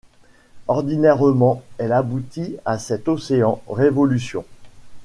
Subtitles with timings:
[0.67, 4.43] Ordinairement elle aboutit à cet océan: révolution.